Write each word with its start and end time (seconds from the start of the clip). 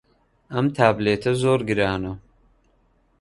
ئەم 0.53 0.67
تابلێتە 0.77 1.31
زۆر 1.41 1.59
گرانە. 1.69 2.13